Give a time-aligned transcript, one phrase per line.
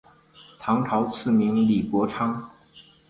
[0.57, 2.49] 唐朝赐名李国昌。